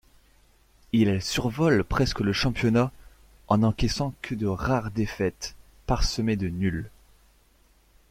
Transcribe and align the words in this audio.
Ils 0.93 1.21
survolent 1.21 1.83
presque 1.83 2.21
le 2.21 2.33
championnat 2.33 2.91
en 3.49 3.59
n'encaissant 3.59 4.15
que 4.23 4.33
de 4.33 4.47
rares 4.47 4.89
défaites 4.89 5.55
parsemés 5.85 6.37
de 6.37 6.47
nuls. 6.49 6.89